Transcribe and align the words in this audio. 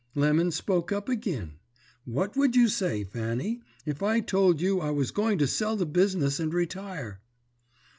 "Lemon 0.15 0.49
spoke 0.49 0.91
up 0.91 1.09
agin. 1.09 1.59
'What 2.05 2.35
would 2.35 2.55
you 2.55 2.69
say, 2.69 3.03
Fanny, 3.03 3.61
if 3.85 4.01
I 4.01 4.19
told 4.19 4.59
you 4.59 4.79
I 4.79 4.89
was 4.89 5.11
going 5.11 5.37
to 5.37 5.45
sell 5.45 5.75
the 5.75 5.85
business 5.85 6.39
and 6.39 6.51
retire?' 6.51 7.21